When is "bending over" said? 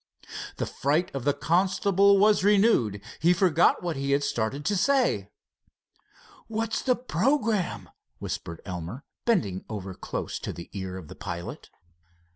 9.25-9.93